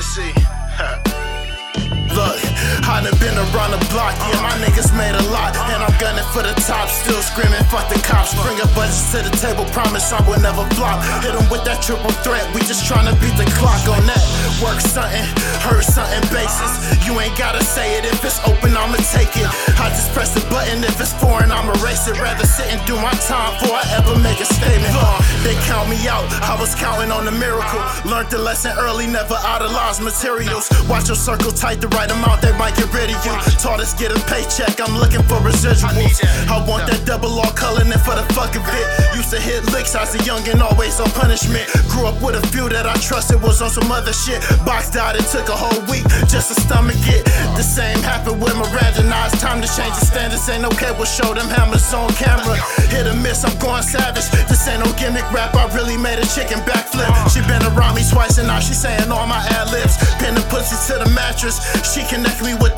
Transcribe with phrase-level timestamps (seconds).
[0.00, 0.32] to see.
[2.10, 2.42] Look,
[2.90, 5.54] I done been around the block, yeah, my niggas made a lot.
[5.70, 8.34] And I'm gunning for the top, still screaming, fuck the cops.
[8.34, 10.98] Bring a budget to the table, promise I will never flop.
[11.22, 14.22] Hit them with that triple threat, we just trying to beat the clock on that.
[14.58, 15.22] Work something,
[15.62, 16.72] hurt something basis.
[17.06, 19.46] You ain't gotta say it, if it's open, I'ma take it.
[19.78, 22.18] I just press the button, if it's foreign, I'ma race it.
[22.18, 24.48] Rather sit and do my time before I ever make a
[25.50, 27.82] they count me out, I was counting on the miracle.
[28.06, 30.70] Learned the lesson early, never idolize materials.
[30.88, 32.76] Watch your circle tight, the right amount, they might
[33.80, 34.20] get rid of you.
[34.20, 36.20] Taught us get a paycheck, I'm looking for residuals.
[36.48, 38.86] I want that double all color and for the fuck of it.
[39.16, 41.64] Used to hit licks as a young and always on punishment.
[41.88, 44.40] Grew up with a few that I trusted was on some other shit.
[44.64, 47.24] Box died, it took a whole week just to stomach it.
[47.56, 49.02] The same happened with Miranda.
[49.08, 50.48] Now it's time to change the standards.
[50.48, 52.56] Ain't okay, we'll show them hammers on camera.
[52.92, 54.28] Hit or miss, I'm going savage.
[54.48, 57.08] This ain't no gimmick rap, I really made a chicken backflip.
[57.08, 57.28] Uh-huh.
[57.32, 59.96] She been around me twice and now she saying all my ad libs.
[60.20, 61.60] Pin the pussy to the mattress.
[61.88, 62.69] She connect me with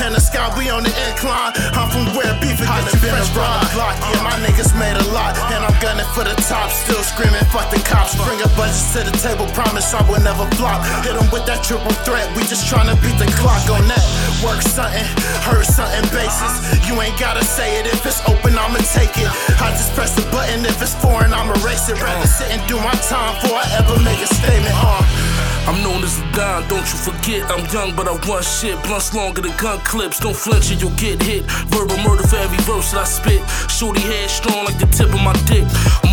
[0.00, 0.52] and the sky.
[0.56, 1.52] We on the incline.
[1.76, 3.96] I'm from where beef is gonna been around block.
[4.00, 5.36] Yeah, my niggas made a lot.
[5.52, 6.70] And I'm gunning for the top.
[6.70, 8.14] Still screaming, fuck the cops.
[8.14, 9.48] Bring a budget to the table.
[9.56, 10.84] Promise I will never flop.
[11.02, 12.28] Hit them with that triple threat.
[12.36, 14.04] We just tryna beat the clock on that.
[14.44, 15.02] Work something,
[15.42, 16.52] heard something basis.
[16.86, 17.88] You ain't gotta say it.
[17.88, 19.32] If it's open, I'ma take it.
[19.58, 20.64] I just press the button.
[20.68, 21.96] If it's foreign, I'ma erase it.
[21.98, 24.76] Rather sit and do my time before I ever make a statement.
[24.76, 25.00] Uh.
[25.70, 27.46] I'm known as a Don, don't you forget.
[27.50, 28.74] I'm young, but I want shit.
[28.82, 30.18] Blunts longer than gun clips.
[30.18, 31.44] Don't flinch or you'll get hit.
[31.70, 33.42] Verbal murder for every verse that I spit.
[33.70, 35.62] Shorty head strong like the tip of my dick.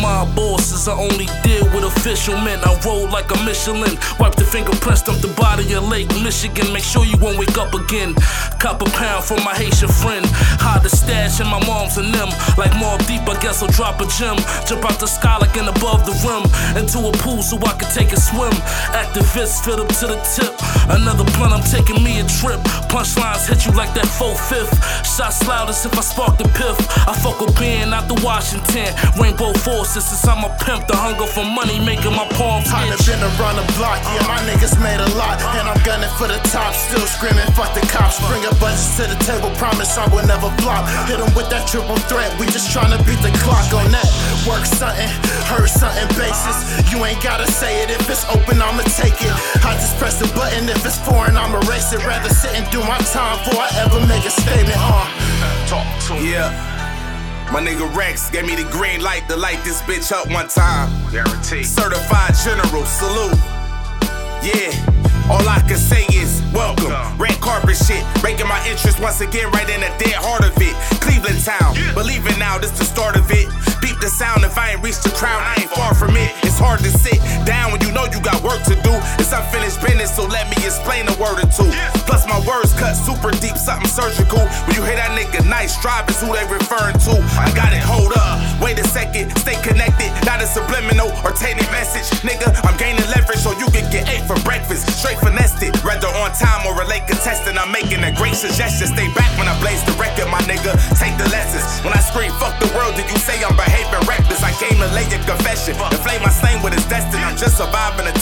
[0.00, 2.60] My bosses, I only deal with official men.
[2.64, 3.96] I roll like a Michelin.
[4.20, 6.72] Wipe the fingerprints up the body of Lake Michigan.
[6.72, 8.14] Make sure you won't wake up again.
[8.60, 10.24] Cop a pound from my Haitian friend.
[10.60, 12.28] Hide the stash in my mom's and them.
[12.56, 14.36] Like more deep, I guess I'll drop a gem.
[14.68, 16.44] Jump out the sky like an above the rim.
[16.76, 18.52] Into a pool so I can take a swim.
[18.92, 20.52] Activists fit up to the tip.
[20.92, 22.60] Another blunt, I'm taking me a trip.
[22.92, 24.76] Punchlines hit you like that 4 fifth.
[25.08, 26.76] Shots loud as if I sparked the piff.
[27.08, 28.92] I fuck with being out the Washington.
[29.18, 29.52] Rainbow
[29.86, 30.86] forces since I'm a pimp.
[30.86, 33.06] The hunger for money making my palms Time to itch.
[33.06, 35.38] been around the block, yeah, my niggas made a lot.
[35.54, 38.18] And I'm gunning for the top, still screaming, fuck the cops.
[38.26, 40.86] Bring a budget to the table, promise I will never flop.
[41.06, 44.08] Hit them with that triple threat, we just tryna beat the clock on that.
[44.46, 45.10] Work something,
[45.46, 46.56] heard something basis.
[46.90, 49.34] You ain't gotta say it, if it's open, I'ma take it.
[49.62, 52.02] I just press the button, if it's foreign, I'ma race it.
[52.02, 54.78] Rather sit and do my time before I ever make a statement.
[54.78, 55.06] Uh.
[55.70, 56.32] Talk to me.
[56.32, 56.75] Yeah.
[57.56, 60.92] My nigga Rexx gave me the green light to light this bitch up one time.
[61.10, 61.64] Guarantee.
[61.64, 63.32] Certified general, salute.
[64.44, 64.76] Yeah,
[65.32, 66.92] all I can say is welcome.
[67.16, 70.76] Red carpet shit, breaking my interest once again right in the dead heart of it.
[71.00, 73.48] Cleveland town, believe it now, this the start of it.
[73.80, 75.95] Beep the sound, if I ain't reached the crown, I ain't far.
[76.56, 78.96] It's hard to sit down when you know you got work to do.
[79.20, 81.68] It's unfinished business, so let me explain a word or two.
[82.08, 84.40] Plus my words cut super deep, something surgical.
[84.64, 87.20] When you hear that nigga nice, Strive is who they referring to.
[87.36, 88.40] I got it, hold up.
[88.56, 92.08] Wait a second, stay connected, not a subliminal or tainted message.
[92.24, 94.88] Nigga, I'm gaining leverage so you can get eight for breakfast.
[94.96, 97.60] Straight finessed it, rather on time or a late contestant.
[97.60, 98.88] I'm making a great suggestion.
[98.88, 100.72] Stay back when I blaze the record, my nigga.
[100.96, 101.84] Take the lessons.
[101.84, 104.40] When I scream, fuck the world, did you say I'm behaving reckless?
[104.40, 105.76] I came to lay a confession.
[105.76, 106.05] Inflame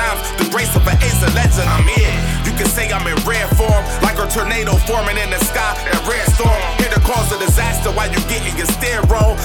[0.00, 0.20] times.
[0.40, 2.16] The grace of an ace of legend, I'm here.
[2.48, 5.76] You can say I'm in rare form, like a tornado forming in the sky.
[5.76, 6.60] A rare storm.
[6.80, 9.00] Here to cause a disaster while you getting your steer.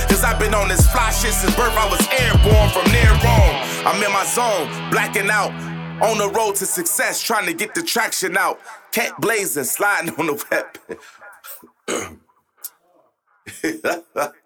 [0.10, 1.76] Cause I've been on this fly shit since birth.
[1.76, 3.56] I was airborne from near Rome.
[3.88, 5.52] I'm in my zone, blacking out.
[6.02, 8.60] On the road to success, trying to get the traction out.
[8.92, 10.66] Cat blazing, sliding on the web.